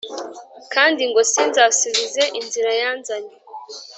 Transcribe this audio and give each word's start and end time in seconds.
kandi 0.73 1.01
ngo 1.09 1.21
sinzasubize 1.31 2.23
inzira 2.39 2.71
yanzanye” 2.81 3.35